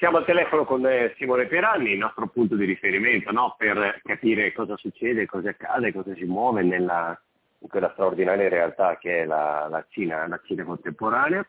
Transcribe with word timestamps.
Siamo 0.00 0.16
al 0.16 0.24
telefono 0.24 0.64
con 0.64 0.86
eh, 0.86 1.12
Simone 1.18 1.44
Pieranni, 1.44 1.90
il 1.90 1.98
nostro 1.98 2.26
punto 2.28 2.56
di 2.56 2.64
riferimento 2.64 3.32
no? 3.32 3.54
per 3.58 4.00
capire 4.02 4.50
cosa 4.54 4.74
succede, 4.78 5.26
cosa 5.26 5.50
accade, 5.50 5.92
cosa 5.92 6.14
si 6.14 6.24
muove 6.24 6.62
nella, 6.62 7.20
in 7.58 7.68
quella 7.68 7.90
straordinaria 7.92 8.48
realtà 8.48 8.96
che 8.96 9.20
è 9.20 9.24
la, 9.26 9.66
la, 9.68 9.84
Cina, 9.90 10.26
la 10.26 10.40
Cina 10.42 10.64
contemporanea. 10.64 11.46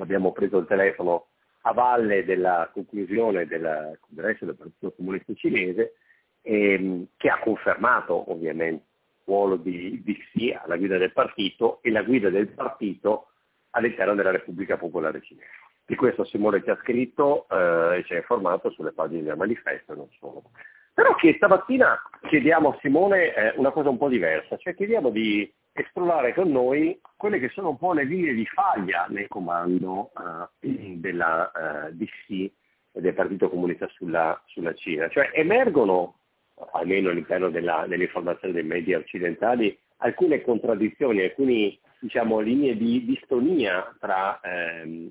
Abbiamo 0.00 0.32
preso 0.32 0.56
il 0.56 0.66
telefono 0.66 1.26
a 1.64 1.74
valle 1.74 2.24
della 2.24 2.70
conclusione 2.72 3.46
del 3.46 3.98
congresso 4.00 4.46
del 4.46 4.56
Partito 4.56 4.94
Comunista 4.96 5.34
Cinese, 5.34 5.96
ehm, 6.40 7.08
che 7.18 7.28
ha 7.28 7.40
confermato 7.40 8.32
ovviamente 8.32 8.84
il 9.18 9.22
ruolo 9.26 9.56
di, 9.56 10.00
di 10.02 10.16
Xi 10.16 10.58
alla 10.58 10.78
guida 10.78 10.96
del 10.96 11.12
partito 11.12 11.80
e 11.82 11.90
la 11.90 12.02
guida 12.02 12.30
del 12.30 12.48
partito 12.48 13.32
all'interno 13.72 14.14
della 14.14 14.30
Repubblica 14.30 14.78
Popolare 14.78 15.20
Cinese. 15.20 15.61
Di 15.92 15.98
questo 15.98 16.24
Simone 16.24 16.62
ci 16.62 16.70
ha 16.70 16.78
scritto 16.80 17.46
eh, 17.50 17.98
e 17.98 18.04
ci 18.04 18.14
ha 18.14 18.16
informato 18.16 18.70
sulle 18.70 18.92
pagine 18.92 19.24
del 19.24 19.36
manifesto 19.36 19.92
e 19.92 19.96
non 19.96 20.08
solo. 20.18 20.44
Però 20.94 21.14
che 21.16 21.34
stamattina 21.36 22.00
chiediamo 22.30 22.70
a 22.70 22.78
Simone 22.80 23.34
eh, 23.34 23.52
una 23.56 23.72
cosa 23.72 23.90
un 23.90 23.98
po' 23.98 24.08
diversa, 24.08 24.56
cioè 24.56 24.74
chiediamo 24.74 25.10
di 25.10 25.52
esplorare 25.70 26.32
con 26.32 26.50
noi 26.50 26.98
quelle 27.14 27.38
che 27.38 27.50
sono 27.50 27.68
un 27.68 27.76
po' 27.76 27.92
le 27.92 28.04
linee 28.04 28.32
di 28.32 28.46
faglia 28.46 29.04
nel 29.10 29.28
comando 29.28 30.12
eh, 30.60 30.96
della 30.96 31.50
eh, 31.50 31.92
DC 31.92 32.30
e 32.30 32.52
del 32.92 33.12
Partito 33.12 33.50
Comunista 33.50 33.86
sulla, 33.88 34.42
sulla, 34.46 34.72
Cina. 34.72 35.10
Cioè 35.10 35.32
emergono, 35.34 36.20
almeno 36.72 37.10
all'interno 37.10 37.50
della, 37.50 37.84
dell'informazione 37.86 38.54
dei 38.54 38.64
media 38.64 38.96
occidentali, 38.96 39.78
alcune 39.98 40.40
contraddizioni, 40.40 41.20
alcune 41.20 41.76
diciamo, 41.98 42.40
linee 42.40 42.78
di 42.78 43.04
distonia 43.04 43.94
tra 44.00 44.40
ehm, 44.40 45.10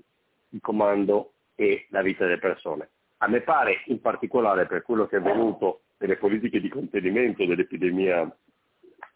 il 0.52 0.62
comando 0.62 1.34
e 1.56 1.86
la 1.90 2.02
vita 2.02 2.26
delle 2.26 2.40
persone. 2.40 2.90
A 3.18 3.28
me 3.28 3.42
pare, 3.42 3.84
in 3.86 4.02
particolare 4.02 4.66
per 4.66 4.82
quello 4.82 5.08
che 5.08 5.18
è 5.18 5.20
avvenuto 5.20 5.82
nelle 5.98 6.18
politiche 6.18 6.60
di 6.60 6.70
contenimento 6.70 7.46
dell'epidemia 7.46 8.36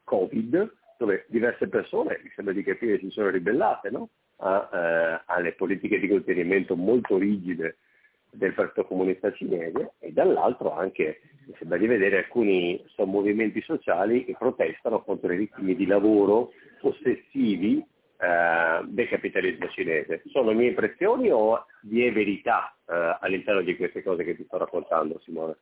Covid, 0.03 0.73
dove 0.97 1.25
diverse 1.27 1.67
persone, 1.67 2.19
mi 2.23 2.31
sembra 2.35 2.53
di 2.53 2.63
capire, 2.63 2.99
si 2.99 3.09
sono 3.09 3.29
ribellate 3.29 3.89
no? 3.89 4.09
A, 4.37 4.69
eh, 4.71 5.21
alle 5.25 5.53
politiche 5.53 5.99
di 5.99 6.07
contenimento 6.07 6.75
molto 6.75 7.17
rigide 7.17 7.77
del 8.31 8.53
Partito 8.53 8.85
Comunista 8.85 9.31
Cinese 9.33 9.93
e 9.99 10.11
dall'altro 10.11 10.73
anche, 10.73 11.21
mi 11.45 11.55
sembra 11.57 11.77
di 11.77 11.87
vedere, 11.87 12.17
alcuni 12.17 12.83
movimenti 13.05 13.61
sociali 13.61 14.25
che 14.25 14.35
protestano 14.37 15.01
contro 15.01 15.31
i 15.31 15.37
ritmi 15.37 15.75
di 15.75 15.85
lavoro 15.85 16.51
ossessivi 16.81 17.83
eh, 18.17 18.81
del 18.85 19.07
capitalismo 19.07 19.67
cinese. 19.69 20.21
Sono 20.27 20.51
mie 20.53 20.69
impressioni 20.69 21.29
o 21.29 21.65
vi 21.81 22.05
è 22.05 22.11
verità 22.11 22.75
eh, 22.87 23.17
all'interno 23.19 23.61
di 23.61 23.75
queste 23.75 24.03
cose 24.03 24.23
che 24.23 24.35
ti 24.35 24.45
sto 24.45 24.57
raccontando, 24.57 25.19
Simone? 25.23 25.55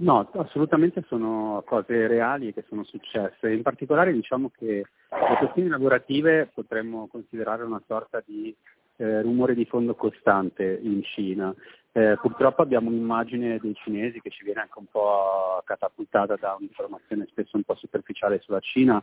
No, 0.00 0.30
assolutamente 0.34 1.02
sono 1.08 1.62
cose 1.66 2.06
reali 2.06 2.52
che 2.54 2.64
sono 2.68 2.84
successe. 2.84 3.50
In 3.50 3.62
particolare 3.62 4.12
diciamo 4.12 4.50
che 4.56 4.84
le 5.10 5.36
questioni 5.38 5.68
lavorative 5.68 6.50
potremmo 6.54 7.08
considerare 7.08 7.64
una 7.64 7.82
sorta 7.86 8.22
di 8.24 8.54
eh, 8.96 9.22
rumore 9.22 9.54
di 9.54 9.64
fondo 9.64 9.94
costante 9.94 10.78
in 10.82 11.02
Cina. 11.02 11.52
Eh, 11.90 12.16
purtroppo 12.20 12.62
abbiamo 12.62 12.90
un'immagine 12.90 13.58
dei 13.60 13.74
cinesi 13.74 14.20
che 14.20 14.30
ci 14.30 14.44
viene 14.44 14.60
anche 14.60 14.78
un 14.78 14.86
po' 14.86 15.62
catapultata 15.64 16.36
da 16.36 16.54
un'informazione 16.56 17.26
spesso 17.28 17.56
un 17.56 17.64
po' 17.64 17.74
superficiale 17.74 18.38
sulla 18.40 18.60
Cina, 18.60 19.02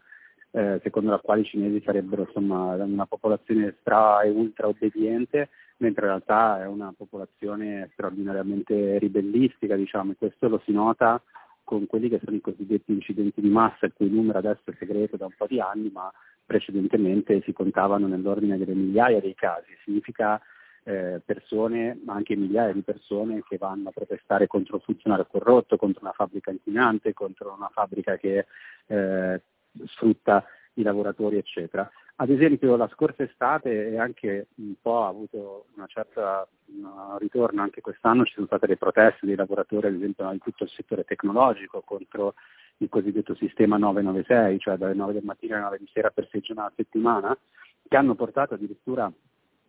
eh, 0.56 0.80
secondo 0.84 1.12
la 1.12 1.20
quale 1.20 1.42
i 1.42 1.46
cinesi 1.46 1.82
sarebbero 1.84 2.22
insomma, 2.22 2.82
una 2.82 3.06
popolazione 3.06 3.76
stra 3.82 4.22
e 4.22 4.30
ultra 4.30 4.68
obbediente, 4.68 5.50
mentre 5.78 6.06
in 6.06 6.12
realtà 6.12 6.64
è 6.64 6.66
una 6.66 6.94
popolazione 6.96 7.90
straordinariamente 7.92 8.98
ribellistica, 8.98 9.76
diciamo, 9.76 10.14
e 10.14 10.16
questo 10.18 10.48
lo 10.48 10.62
si 10.64 10.72
nota 10.72 11.22
con 11.62 11.86
quelli 11.88 12.08
che 12.08 12.22
sono 12.24 12.38
i 12.38 12.42
cosiddetti 12.42 12.94
incidenti 12.94 13.42
di 13.42 13.50
massa, 13.50 13.86
il 13.86 13.94
cui 13.94 14.10
numero 14.10 14.38
adesso 14.38 14.70
è 14.70 14.76
segreto 14.80 15.18
da 15.18 15.26
un 15.26 15.34
po' 15.36 15.48
di 15.48 15.60
anni, 15.60 15.90
ma 15.92 16.10
precedentemente 16.46 17.42
si 17.42 17.52
contavano 17.52 18.08
nell'ordine 18.08 18.58
delle 18.58 18.76
migliaia 18.76 19.20
dei 19.20 19.34
casi. 19.34 19.72
Significa 19.84 20.40
eh, 20.84 21.20
persone, 21.26 22.00
ma 22.06 22.14
anche 22.14 22.38
migliaia 22.38 22.72
di 22.72 22.82
persone 22.82 23.44
che 23.46 23.58
vanno 23.58 23.90
a 23.90 23.92
protestare 23.92 24.48
contro 24.48 24.76
un 24.76 24.82
funzionario 24.82 25.26
corrotto, 25.26 25.76
contro 25.76 26.00
una 26.04 26.14
fabbrica 26.14 26.52
inquinante, 26.52 27.14
contro 27.14 27.54
una 27.58 27.70
fabbrica 27.74 28.16
che 28.16 28.46
eh, 28.86 29.42
sfrutta 29.86 30.44
i 30.74 30.84
lavoratori, 30.84 31.38
eccetera. 31.38 31.90
Ad 32.18 32.30
esempio 32.30 32.76
la 32.78 32.90
scorsa 32.94 33.24
estate 33.24 33.90
e 33.90 34.00
anche 34.00 34.48
un 34.56 34.74
po' 34.82 35.04
ha 35.04 35.10
avuto 35.10 35.66
una 35.76 35.86
certa 35.88 36.48
un 36.68 37.18
ritorno 37.18 37.62
anche 37.62 37.82
quest'anno, 37.82 38.26
ci 38.26 38.34
sono 38.34 38.48
state 38.48 38.68
le 38.68 38.78
proteste 38.78 39.26
dei 39.26 39.36
lavoratori, 39.36 39.88
ad 39.88 39.96
esempio 39.96 40.32
in 40.32 40.40
tutto 40.40 40.64
il 40.64 40.70
settore 40.70 41.04
tecnologico 41.04 41.82
contro 41.82 42.36
il 42.78 42.90
cosiddetto 42.90 43.36
sistema 43.36 43.78
996, 43.78 44.60
cioè 44.60 44.78
dalle 44.78 44.94
9 44.94 45.14
del 45.14 45.24
mattino 45.24 45.56
alle 45.56 45.64
9 45.64 45.78
di 45.78 45.90
sera 45.92 46.10
per 46.10 46.28
sei 46.30 46.42
giornate 46.42 46.70
a 46.70 46.74
settimana, 46.76 47.38
che 47.88 47.98
hanno 47.98 48.16
portato 48.16 48.54
addirittura 48.56 49.12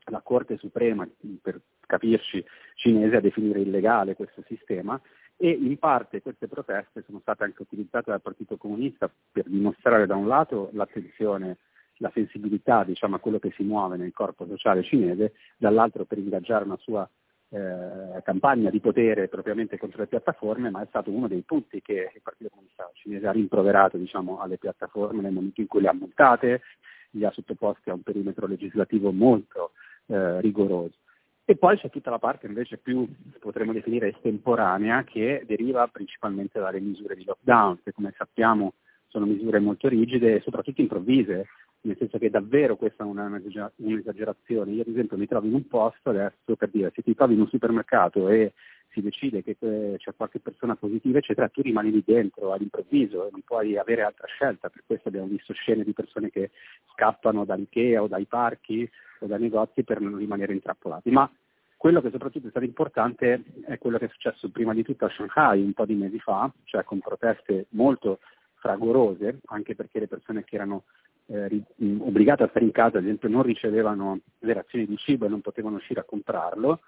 la 0.08 0.20
Corte 0.20 0.56
Suprema, 0.56 1.06
per 1.42 1.60
capirci, 1.80 2.44
cinese 2.74 3.16
a 3.16 3.20
definire 3.20 3.60
illegale 3.60 4.14
questo 4.14 4.42
sistema 4.46 5.00
e 5.36 5.50
in 5.50 5.78
parte 5.78 6.22
queste 6.22 6.48
proteste 6.48 7.02
sono 7.04 7.20
state 7.20 7.44
anche 7.44 7.62
utilizzate 7.62 8.10
dal 8.10 8.22
Partito 8.22 8.56
Comunista 8.56 9.10
per 9.30 9.44
dimostrare 9.46 10.06
da 10.06 10.16
un 10.16 10.26
lato 10.26 10.70
l'attenzione, 10.72 11.58
la 11.98 12.10
sensibilità 12.14 12.84
diciamo, 12.84 13.16
a 13.16 13.18
quello 13.18 13.38
che 13.38 13.52
si 13.54 13.62
muove 13.62 13.96
nel 13.96 14.12
corpo 14.12 14.46
sociale 14.46 14.82
cinese, 14.82 15.34
dall'altro 15.56 16.04
per 16.04 16.18
ingaggiare 16.18 16.64
una 16.64 16.78
sua 16.78 17.08
eh, 17.50 18.22
campagna 18.24 18.70
di 18.70 18.80
potere 18.80 19.28
propriamente 19.28 19.78
contro 19.78 20.00
le 20.00 20.08
piattaforme, 20.08 20.70
ma 20.70 20.82
è 20.82 20.86
stato 20.88 21.10
uno 21.10 21.28
dei 21.28 21.42
punti 21.42 21.82
che 21.82 22.10
il 22.14 22.22
Partito 22.22 22.50
Comunista 22.50 22.90
cinese 22.94 23.26
ha 23.26 23.32
rimproverato 23.32 23.98
diciamo, 23.98 24.40
alle 24.40 24.56
piattaforme 24.56 25.20
nel 25.20 25.32
momento 25.32 25.60
in 25.60 25.66
cui 25.66 25.82
le 25.82 25.88
ha 25.88 25.94
multate, 25.94 26.62
li 27.10 27.24
ha 27.24 27.30
sottoposti 27.30 27.90
a 27.90 27.94
un 27.94 28.02
perimetro 28.02 28.46
legislativo 28.46 29.12
molto 29.12 29.72
eh, 30.06 30.40
rigoroso. 30.40 30.96
E 31.48 31.54
poi 31.56 31.78
c'è 31.78 31.90
tutta 31.90 32.10
la 32.10 32.18
parte 32.18 32.48
invece 32.48 32.76
più, 32.76 33.06
potremmo 33.38 33.72
definire, 33.72 34.08
estemporanea, 34.08 35.04
che 35.04 35.44
deriva 35.46 35.86
principalmente 35.86 36.58
dalle 36.58 36.80
misure 36.80 37.14
di 37.14 37.24
lockdown, 37.24 37.82
che 37.84 37.92
come 37.92 38.12
sappiamo 38.16 38.72
sono 39.06 39.26
misure 39.26 39.60
molto 39.60 39.86
rigide 39.86 40.34
e 40.34 40.40
soprattutto 40.40 40.80
improvvise, 40.80 41.46
nel 41.82 41.96
senso 41.98 42.18
che 42.18 42.30
davvero 42.30 42.74
questa 42.74 43.04
è 43.04 43.06
una, 43.06 43.30
un'esagerazione. 43.76 44.72
Io 44.72 44.82
ad 44.82 44.88
esempio 44.88 45.16
mi 45.16 45.28
trovo 45.28 45.46
in 45.46 45.54
un 45.54 45.68
posto 45.68 46.10
adesso, 46.10 46.56
per 46.56 46.68
dire, 46.68 46.90
se 46.92 47.02
ti 47.02 47.14
trovi 47.14 47.34
in 47.34 47.40
un 47.40 47.48
supermercato 47.48 48.28
e 48.28 48.52
si 48.90 49.00
decide 49.00 49.44
che 49.44 49.56
c'è 49.98 50.14
qualche 50.16 50.40
persona 50.40 50.74
positiva, 50.74 51.18
eccetera, 51.18 51.48
tu 51.48 51.62
rimani 51.62 51.92
lì 51.92 52.02
dentro 52.04 52.52
all'improvviso 52.54 53.24
e 53.24 53.30
non 53.30 53.42
puoi 53.42 53.78
avere 53.78 54.02
altra 54.02 54.26
scelta. 54.26 54.68
Per 54.68 54.82
questo 54.84 55.06
abbiamo 55.06 55.28
visto 55.28 55.52
scene 55.52 55.84
di 55.84 55.92
persone 55.92 56.28
che 56.28 56.50
scappano 56.92 57.44
dall'Ikea 57.44 58.02
o 58.02 58.08
dai 58.08 58.24
parchi 58.24 58.90
o 59.20 59.26
dai 59.26 59.40
negozi 59.40 59.82
per 59.82 60.00
non 60.00 60.16
rimanere 60.16 60.52
intrappolati. 60.52 61.10
Ma 61.10 61.30
quello 61.76 62.00
che 62.00 62.10
soprattutto 62.10 62.46
è 62.46 62.50
stato 62.50 62.64
importante 62.64 63.42
è 63.66 63.78
quello 63.78 63.98
che 63.98 64.06
è 64.06 64.10
successo 64.10 64.50
prima 64.50 64.72
di 64.72 64.82
tutto 64.82 65.04
a 65.04 65.10
Shanghai 65.10 65.62
un 65.62 65.72
po' 65.72 65.84
di 65.84 65.94
mesi 65.94 66.18
fa, 66.18 66.50
cioè 66.64 66.84
con 66.84 67.00
proteste 67.00 67.66
molto 67.70 68.20
fragorose, 68.54 69.40
anche 69.46 69.74
perché 69.74 70.00
le 70.00 70.08
persone 70.08 70.42
che 70.44 70.56
erano 70.56 70.84
eh, 71.26 71.62
obbligate 71.98 72.44
a 72.44 72.48
stare 72.48 72.64
in 72.64 72.72
casa, 72.72 72.98
ad 72.98 73.04
esempio, 73.04 73.28
non 73.28 73.42
ricevevano 73.42 74.20
le 74.38 74.52
razioni 74.52 74.86
di 74.86 74.96
cibo 74.96 75.26
e 75.26 75.28
non 75.28 75.40
potevano 75.40 75.76
uscire 75.76 76.00
a 76.00 76.04
comprarlo, 76.04 76.80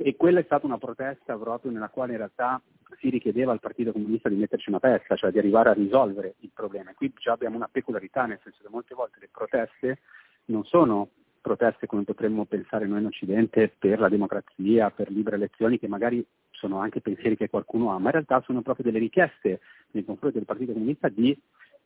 e 0.00 0.14
quella 0.14 0.38
è 0.38 0.44
stata 0.44 0.64
una 0.64 0.78
protesta 0.78 1.36
proprio 1.36 1.72
nella 1.72 1.88
quale 1.88 2.12
in 2.12 2.18
realtà 2.18 2.62
si 2.98 3.10
richiedeva 3.10 3.50
al 3.50 3.60
Partito 3.60 3.90
Comunista 3.90 4.28
di 4.28 4.36
metterci 4.36 4.68
una 4.68 4.78
testa, 4.78 5.16
cioè 5.16 5.32
di 5.32 5.38
arrivare 5.38 5.70
a 5.70 5.74
risolvere 5.74 6.36
il 6.40 6.50
problema. 6.54 6.90
E 6.90 6.94
qui 6.94 7.12
già 7.18 7.32
abbiamo 7.32 7.56
una 7.56 7.68
peculiarità, 7.70 8.24
nel 8.24 8.38
senso 8.42 8.60
che 8.62 8.68
molte 8.70 8.94
volte 8.94 9.18
le 9.20 9.28
proteste 9.30 9.98
non 10.46 10.64
sono 10.64 11.08
proteste 11.40 11.86
come 11.86 12.04
potremmo 12.04 12.44
pensare 12.44 12.86
noi 12.86 13.00
in 13.00 13.06
Occidente 13.06 13.72
per 13.76 13.98
la 13.98 14.08
democrazia, 14.08 14.90
per 14.90 15.10
libere 15.10 15.36
elezioni, 15.36 15.78
che 15.78 15.88
magari 15.88 16.24
sono 16.50 16.78
anche 16.78 17.00
pensieri 17.00 17.36
che 17.36 17.48
qualcuno 17.48 17.92
ha, 17.92 17.98
ma 17.98 18.06
in 18.06 18.12
realtà 18.12 18.42
sono 18.44 18.62
proprio 18.62 18.84
delle 18.84 18.98
richieste 18.98 19.60
nei 19.92 20.04
confronti 20.04 20.38
del 20.38 20.46
Partito 20.46 20.72
Comunista 20.72 21.08
di 21.08 21.38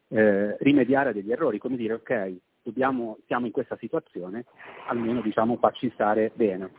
eh, 0.08 0.56
rimediare 0.60 1.10
a 1.10 1.12
degli 1.12 1.30
errori, 1.32 1.58
come 1.58 1.76
dire 1.76 1.94
ok, 1.94 2.36
dobbiamo, 2.62 3.18
siamo 3.26 3.46
in 3.46 3.52
questa 3.52 3.76
situazione, 3.76 4.44
almeno 4.86 5.20
diciamo 5.20 5.56
farci 5.56 5.90
stare 5.94 6.32
bene. 6.34 6.70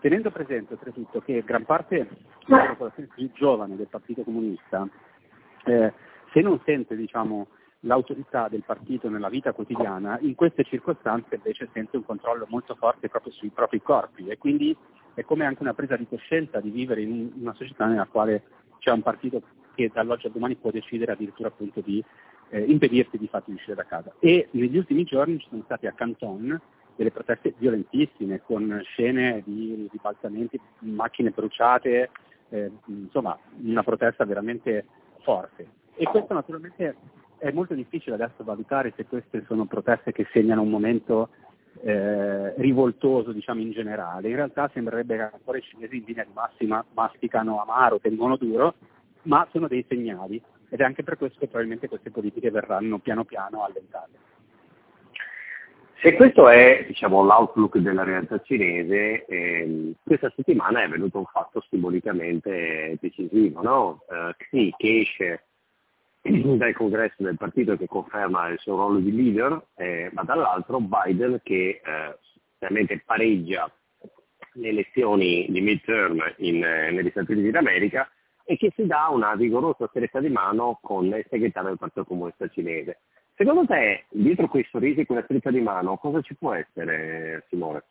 Tenendo 0.00 0.30
presente 0.30 0.72
oltretutto 0.72 1.20
che 1.20 1.42
gran 1.44 1.64
parte 1.64 2.08
della 2.46 2.68
popolazione 2.68 3.08
più 3.14 3.30
giovane 3.32 3.76
del 3.76 3.86
Partito 3.88 4.22
Comunista, 4.22 4.88
eh, 5.64 5.92
se 6.32 6.40
non 6.40 6.60
sente 6.64 6.96
diciamo, 6.96 7.48
l'autorità 7.84 8.48
del 8.48 8.62
partito 8.64 9.08
nella 9.08 9.28
vita 9.28 9.52
quotidiana, 9.52 10.18
in 10.20 10.34
queste 10.34 10.64
circostanze 10.64 11.36
invece 11.36 11.68
sente 11.72 11.96
un 11.96 12.04
controllo 12.04 12.46
molto 12.48 12.74
forte 12.74 13.08
proprio 13.08 13.32
sui 13.32 13.50
propri 13.50 13.80
corpi 13.82 14.28
e 14.28 14.38
quindi 14.38 14.76
è 15.14 15.24
come 15.24 15.44
anche 15.44 15.62
una 15.62 15.74
presa 15.74 15.96
di 15.96 16.06
coscienza 16.08 16.60
di 16.60 16.70
vivere 16.70 17.02
in 17.02 17.30
una 17.40 17.54
società 17.54 17.86
nella 17.86 18.06
quale 18.06 18.42
c'è 18.78 18.90
un 18.90 19.02
partito 19.02 19.42
che 19.74 19.90
dall'oggi 19.92 20.26
al 20.26 20.32
domani 20.32 20.56
può 20.56 20.70
decidere 20.70 21.12
addirittura 21.12 21.48
appunto 21.48 21.80
di 21.80 22.02
eh, 22.50 22.60
impedirti 22.60 23.18
di 23.18 23.28
farti 23.28 23.52
uscire 23.52 23.74
da 23.74 23.84
casa. 23.84 24.12
E 24.18 24.48
negli 24.52 24.76
ultimi 24.76 25.04
giorni 25.04 25.38
ci 25.38 25.46
sono 25.48 25.62
stati 25.64 25.86
a 25.86 25.92
Canton 25.92 26.60
delle 26.94 27.10
proteste 27.10 27.54
violentissime 27.56 28.42
con 28.42 28.80
scene 28.84 29.42
di 29.44 29.88
ribaltamenti, 29.90 30.60
macchine 30.80 31.30
bruciate, 31.30 32.10
eh, 32.50 32.70
insomma 32.86 33.36
una 33.62 33.82
protesta 33.82 34.24
veramente 34.24 34.84
forte. 35.20 35.80
E 35.94 36.04
questo 36.04 36.34
naturalmente 36.34 36.96
è 37.42 37.50
molto 37.50 37.74
difficile 37.74 38.14
adesso 38.14 38.44
valutare 38.44 38.92
se 38.94 39.04
queste 39.04 39.42
sono 39.48 39.66
proteste 39.66 40.12
che 40.12 40.28
segnano 40.32 40.62
un 40.62 40.70
momento 40.70 41.30
eh, 41.82 42.54
rivoltoso 42.60 43.32
diciamo 43.32 43.60
in 43.60 43.72
generale. 43.72 44.28
In 44.28 44.36
realtà 44.36 44.70
sembrerebbe 44.72 45.16
che 45.16 45.22
ancora 45.22 45.58
i 45.58 45.62
cinesi 45.62 45.96
in 45.96 46.04
linea 46.06 46.22
di 46.22 46.30
massima 46.32 46.84
masticano 46.94 47.60
amaro, 47.60 47.98
tengono 47.98 48.36
duro, 48.36 48.74
ma 49.22 49.44
sono 49.50 49.66
dei 49.66 49.84
segnali 49.88 50.40
ed 50.68 50.78
è 50.78 50.84
anche 50.84 51.02
per 51.02 51.16
questo 51.16 51.40
che 51.40 51.48
probabilmente 51.48 51.88
queste 51.88 52.12
politiche 52.12 52.52
verranno 52.52 53.00
piano 53.00 53.24
piano 53.24 53.64
allentate. 53.64 54.30
Se 56.00 56.14
questo 56.14 56.48
è 56.48 56.84
diciamo, 56.86 57.24
l'outlook 57.24 57.78
della 57.78 58.04
realtà 58.04 58.40
cinese, 58.40 59.24
eh, 59.24 59.94
questa 60.04 60.32
settimana 60.36 60.84
è 60.84 60.88
venuto 60.88 61.18
un 61.18 61.26
fatto 61.26 61.60
simbolicamente 61.68 62.98
decisivo, 63.00 63.62
no? 63.62 64.04
eh, 64.08 64.36
Xi 64.36 64.74
che 64.76 65.00
esce 65.00 65.42
dal 66.56 66.74
congresso 66.74 67.22
del 67.22 67.36
partito 67.36 67.76
che 67.76 67.86
conferma 67.86 68.48
il 68.48 68.58
suo 68.58 68.76
ruolo 68.76 68.98
di 68.98 69.12
leader, 69.12 69.66
eh, 69.74 70.10
ma 70.12 70.22
dall'altro 70.22 70.80
Biden 70.80 71.40
che 71.42 71.80
eh, 71.84 73.02
pareggia 73.04 73.70
le 74.54 74.68
elezioni 74.68 75.46
di 75.48 75.60
midterm 75.60 76.22
in, 76.38 76.62
eh, 76.62 76.90
negli 76.90 77.10
Stati 77.10 77.32
Uniti 77.32 77.50
d'America 77.50 78.08
e 78.44 78.56
che 78.56 78.72
si 78.74 78.86
dà 78.86 79.08
una 79.08 79.32
rigorosa 79.32 79.86
stretta 79.88 80.20
di 80.20 80.28
mano 80.28 80.78
con 80.82 81.06
il 81.06 81.26
segretario 81.28 81.70
del 81.70 81.78
Partito 81.78 82.04
Comunista 82.04 82.48
Cinese. 82.48 83.00
Secondo 83.34 83.64
te, 83.66 84.04
dietro 84.10 84.48
quei 84.48 84.66
sorrisi 84.70 85.00
e 85.00 85.06
quella 85.06 85.22
stretta 85.22 85.50
di 85.50 85.60
mano, 85.60 85.96
cosa 85.96 86.20
ci 86.20 86.34
può 86.34 86.52
essere, 86.52 87.46
Simone? 87.48 87.82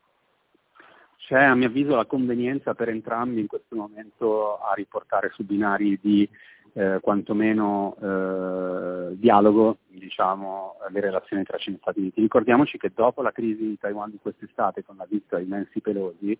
C'è 1.17 1.43
a 1.43 1.55
mio 1.55 1.67
avviso 1.67 1.95
la 1.95 2.05
convenienza 2.05 2.73
per 2.73 2.89
entrambi 2.89 3.41
in 3.41 3.47
questo 3.47 3.75
momento 3.75 4.57
a 4.57 4.73
riportare 4.73 5.31
su 5.33 5.43
binari 5.43 5.97
di 6.01 6.27
eh, 6.73 6.99
quantomeno 7.01 7.95
eh, 8.01 9.15
dialogo 9.17 9.77
diciamo, 9.87 10.75
le 10.89 10.99
relazioni 10.99 11.43
tra 11.43 11.57
Cina 11.57 11.75
e 11.75 11.79
Stati 11.79 11.99
Uniti. 11.99 12.21
Ricordiamoci 12.21 12.77
che 12.77 12.91
dopo 12.93 13.21
la 13.21 13.31
crisi 13.31 13.61
di 13.61 13.77
Taiwan 13.77 14.09
di 14.09 14.19
quest'estate 14.21 14.83
con 14.83 14.95
la 14.97 15.05
visita 15.07 15.37
di 15.37 15.47
Nancy 15.47 15.79
Pelosi, 15.79 16.37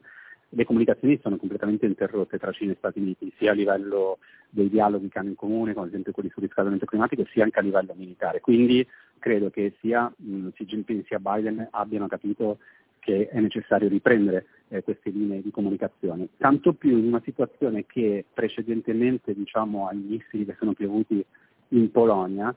le 0.54 0.66
comunicazioni 0.66 1.18
sono 1.22 1.38
completamente 1.38 1.86
interrotte 1.86 2.38
tra 2.38 2.52
Cina 2.52 2.74
e 2.74 2.76
Stati 2.78 3.00
Uniti, 3.00 3.32
sia 3.38 3.52
a 3.52 3.54
livello 3.54 4.18
dei 4.50 4.70
dialoghi 4.70 5.08
che 5.08 5.20
hanno 5.20 5.30
in 5.30 5.36
comune, 5.36 5.74
come 5.74 5.86
ad 5.86 5.92
esempio 5.92 6.12
quelli 6.12 6.30
sul 6.30 6.44
riscaldamento 6.44 6.86
climatico, 6.86 7.26
sia 7.32 7.44
anche 7.44 7.60
a 7.60 7.64
livello 7.64 7.94
militare. 7.96 8.42
Quindi 8.42 8.86
credo 9.18 9.50
che 9.50 9.76
sia 9.80 10.12
mh, 10.14 10.50
Xi 10.50 10.66
Jinping 10.66 11.06
sia 11.06 11.20
Biden 11.20 11.68
abbiano 11.72 12.08
capito 12.08 12.58
che 13.00 13.30
è 13.30 13.40
necessario 13.40 13.88
riprendere 13.88 14.46
eh, 14.72 14.84
queste 14.84 15.10
linee 15.10 15.42
di 15.42 15.52
comunicazione, 15.52 16.30
tanto 16.38 16.74
più 16.74 16.98
in 16.98 17.06
una 17.06 17.22
situazione 17.24 17.86
che 17.86 18.26
precedentemente 18.34 19.34
diciamo, 19.34 19.88
ai 19.88 19.98
missili 19.98 20.46
che 20.46 20.56
sono 20.58 20.74
piovuti 20.74 21.24
in 21.70 21.92
Polonia 21.92 22.56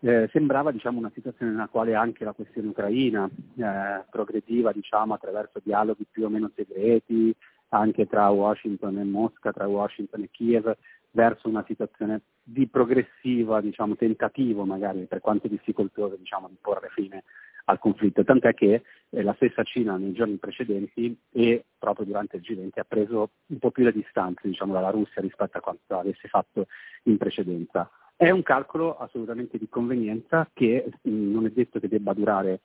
eh, 0.00 0.28
sembrava 0.32 0.72
diciamo, 0.72 0.98
una 0.98 1.12
situazione 1.14 1.52
nella 1.52 1.68
quale 1.68 1.94
anche 1.94 2.24
la 2.24 2.32
questione 2.32 2.68
ucraina 2.68 3.28
eh, 3.56 4.04
progrediva 4.10 4.72
diciamo, 4.72 5.14
attraverso 5.14 5.60
dialoghi 5.62 6.06
più 6.10 6.24
o 6.24 6.28
meno 6.28 6.50
segreti 6.54 7.34
anche 7.68 8.06
tra 8.06 8.28
Washington 8.28 8.98
e 8.98 9.04
Mosca, 9.04 9.52
tra 9.52 9.66
Washington 9.66 10.22
e 10.22 10.28
Kiev, 10.30 10.76
verso 11.12 11.48
una 11.48 11.64
situazione 11.66 12.20
di 12.42 12.66
progressiva 12.66 13.60
diciamo, 13.60 13.96
tentativo 13.96 14.64
magari 14.64 15.06
per 15.06 15.20
quanto 15.20 15.48
difficoltoso 15.48 16.16
diciamo, 16.16 16.48
di 16.48 16.56
porre 16.60 16.88
fine 16.90 17.22
al 17.64 17.78
conflitto, 17.78 18.24
tant'è 18.24 18.54
che 18.54 18.82
eh, 19.10 19.22
la 19.22 19.34
stessa 19.34 19.62
Cina 19.62 19.96
nei 19.96 20.12
giorni 20.12 20.36
precedenti 20.36 21.16
e 21.30 21.64
proprio 21.78 22.06
durante 22.06 22.36
il 22.36 22.42
G20 22.44 22.78
ha 22.78 22.84
preso 22.84 23.30
un 23.46 23.58
po' 23.58 23.70
più 23.70 23.84
le 23.84 23.92
distanze 23.92 24.48
diciamo, 24.48 24.72
dalla 24.72 24.90
Russia 24.90 25.20
rispetto 25.20 25.58
a 25.58 25.60
quanto 25.60 25.98
avesse 25.98 26.28
fatto 26.28 26.66
in 27.04 27.16
precedenza. 27.16 27.90
È 28.16 28.30
un 28.30 28.42
calcolo 28.42 28.96
assolutamente 28.98 29.58
di 29.58 29.68
convenienza 29.68 30.48
che 30.52 30.88
mh, 31.02 31.10
mm, 31.10 31.32
non 31.32 31.46
è 31.46 31.50
detto 31.50 31.80
che 31.80 31.88
debba 31.88 32.12
durare 32.12 32.60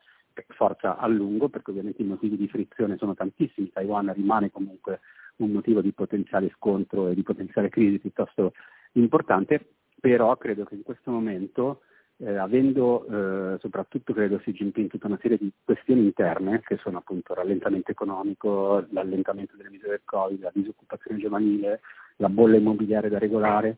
forza 0.49 0.97
a 0.97 1.07
lungo, 1.07 1.49
perché 1.49 1.71
ovviamente 1.71 2.01
i 2.01 2.05
motivi 2.05 2.38
di 2.38 2.47
frizione 2.47 2.97
sono 2.97 3.15
tantissimi, 3.15 3.71
Taiwan 3.71 4.13
rimane 4.13 4.51
comunque 4.51 4.99
un 5.38 5.51
motivo 5.51 5.81
di 5.81 5.91
potenziale 5.94 6.51
scontro 6.55 7.07
e 7.07 7.15
di 7.15 7.23
potenziale 7.23 7.69
crisi 7.69 7.99
piuttosto 7.99 8.53
importante, 8.94 9.73
però 9.99 10.35
credo 10.38 10.63
che 10.63 10.75
in 10.75 10.83
questo 10.83 11.11
momento, 11.11 11.81
eh, 12.19 12.36
avendo 12.36 13.06
eh, 13.06 13.60
soprattutto 13.60 14.14
credo 14.14 14.38
Xi 14.38 14.52
Jinping 14.52 14.90
tutta 14.90 15.08
una 15.08 15.19
serie 15.22 15.38
di 15.38 15.52
questioni 15.64 16.02
interne, 16.02 16.62
che 16.62 16.78
sono 16.78 16.98
appunto 16.98 17.34
il 17.34 17.38
rallentamento 17.38 17.92
economico, 17.92 18.86
l'allentamento 18.90 19.56
delle 19.56 19.69
misure 19.69 19.92
del 19.92 20.02
Covid, 20.06 20.42
la 20.42 20.52
disoccupazione 20.54 21.19
giovanile, 21.19 21.81
la 22.18 22.30
bolla 22.30 22.58
immobiliare 22.58 23.10
da 23.10 23.19
regolare, 23.19 23.78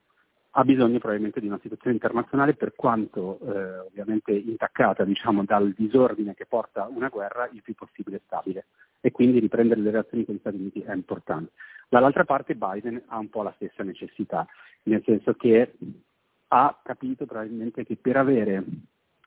ha 0.52 0.64
bisogno 0.64 0.98
probabilmente 0.98 1.40
di 1.40 1.48
una 1.48 1.60
situazione 1.62 1.94
internazionale 1.94 2.56
per 2.56 2.74
quanto 2.76 3.40
eh, 3.40 3.78
ovviamente 3.80 4.32
intaccata 4.32 5.04
diciamo, 5.04 5.44
dal 5.44 5.74
disordine 5.78 6.34
che 6.34 6.46
porta 6.48 6.90
una 6.90 7.10
guerra 7.10 7.48
il 7.52 7.62
più 7.62 7.76
possibile 7.76 8.22
stabile 8.26 8.66
e 9.00 9.12
quindi 9.12 9.40
riprendere 9.40 9.80
le 9.80 9.92
relazioni 9.92 10.26
con 10.26 10.36
gli 10.36 10.40
Stati 10.40 10.56
Uniti 10.56 10.82
è 10.82 10.94
importante. 10.94 11.52
Dall'altra 11.88 12.26
parte 12.26 12.56
Biden 12.56 13.02
ha 13.08 13.18
un 13.18 13.30
po' 13.30 13.44
la 13.44 13.54
stessa 13.56 13.84
necessità, 13.84 14.48
nel 14.84 15.04
senso 15.06 15.34
che 15.34 15.74
ha 16.50 16.80
capito 16.84 17.26
probabilmente 17.26 17.86
che 17.86 17.96
per 17.96 18.18
avere 18.18 18.64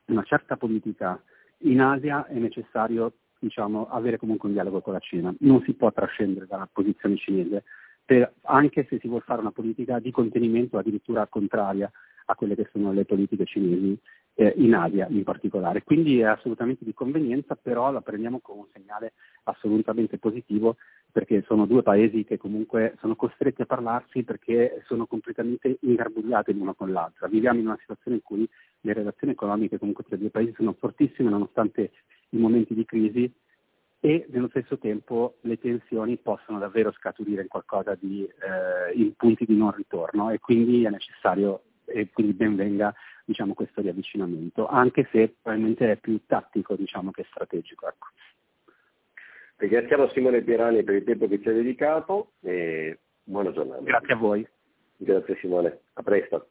una 0.05 0.23
certa 0.23 0.57
politica 0.57 1.21
in 1.59 1.81
Asia 1.81 2.25
è 2.27 2.35
necessario 2.35 3.13
diciamo, 3.39 3.87
avere 3.89 4.17
comunque 4.17 4.47
un 4.47 4.53
dialogo 4.53 4.81
con 4.81 4.93
la 4.93 4.99
Cina, 4.99 5.33
non 5.39 5.61
si 5.63 5.73
può 5.73 5.91
trascendere 5.91 6.45
dalla 6.47 6.67
posizione 6.71 7.17
cinese. 7.17 7.63
Per, 8.05 8.33
anche 8.43 8.85
se 8.89 8.99
si 8.99 9.07
vuole 9.07 9.23
fare 9.25 9.41
una 9.41 9.51
politica 9.51 9.99
di 9.99 10.11
contenimento 10.11 10.77
addirittura 10.77 11.27
contraria 11.27 11.89
a 12.25 12.35
quelle 12.35 12.55
che 12.55 12.69
sono 12.71 12.91
le 12.91 13.05
politiche 13.05 13.45
cinesi 13.45 13.97
eh, 14.35 14.53
in 14.57 14.73
Asia 14.73 15.07
in 15.09 15.23
particolare. 15.23 15.83
Quindi 15.83 16.19
è 16.19 16.25
assolutamente 16.25 16.83
di 16.83 16.93
convenienza, 16.93 17.55
però 17.55 17.91
la 17.91 18.01
prendiamo 18.01 18.39
come 18.39 18.61
un 18.61 18.67
segnale 18.73 19.13
assolutamente 19.43 20.17
positivo 20.17 20.77
perché 21.11 21.43
sono 21.45 21.65
due 21.65 21.83
paesi 21.83 22.23
che 22.23 22.37
comunque 22.37 22.95
sono 22.99 23.15
costretti 23.15 23.61
a 23.61 23.67
parlarsi 23.67 24.23
perché 24.23 24.81
sono 24.87 25.05
completamente 25.05 25.77
ingarbugliati 25.81 26.53
l'uno 26.53 26.73
con 26.73 26.91
l'altra. 26.91 27.27
Viviamo 27.27 27.59
in 27.59 27.67
una 27.67 27.77
situazione 27.79 28.17
in 28.17 28.23
cui 28.23 28.49
le 28.81 28.93
relazioni 28.93 29.33
economiche 29.33 29.77
comunque 29.77 30.03
tra 30.03 30.15
i 30.15 30.19
due 30.19 30.29
paesi 30.29 30.53
sono 30.55 30.75
fortissime 30.77 31.29
nonostante 31.29 31.91
i 32.29 32.37
momenti 32.37 32.73
di 32.73 32.85
crisi 32.85 33.31
e 33.99 34.25
nello 34.31 34.49
stesso 34.49 34.77
tempo 34.79 35.35
le 35.41 35.57
tensioni 35.59 36.17
possono 36.17 36.57
davvero 36.57 36.91
scaturire 36.91 37.43
in 37.43 37.47
qualcosa 37.47 37.95
di 37.95 38.25
eh, 38.25 38.91
in 38.95 39.13
punti 39.15 39.45
di 39.45 39.55
non 39.55 39.71
ritorno 39.71 40.29
e 40.31 40.39
quindi 40.39 40.83
è 40.83 40.89
necessario 40.89 41.61
e 41.93 42.09
quindi 42.11 42.33
benvenga 42.33 42.93
diciamo, 43.23 43.53
questo 43.53 43.81
riavvicinamento, 43.81 44.67
anche 44.67 45.07
se 45.11 45.35
probabilmente 45.41 45.91
è 45.91 45.95
più 45.97 46.19
tattico 46.25 46.75
diciamo, 46.75 47.11
che 47.11 47.25
strategico. 47.29 47.87
Ecco. 47.87 48.07
Ringraziamo 49.57 50.09
Simone 50.09 50.41
Pierani 50.41 50.83
per 50.83 50.95
il 50.95 51.03
tempo 51.03 51.27
che 51.27 51.39
ci 51.41 51.47
ha 51.47 51.53
dedicato 51.53 52.33
e 52.41 52.99
buona 53.23 53.51
giornata. 53.51 53.81
Grazie 53.81 54.13
a 54.13 54.17
voi. 54.17 54.47
Grazie 54.97 55.37
Simone, 55.37 55.79
a 55.93 56.03
presto. 56.03 56.47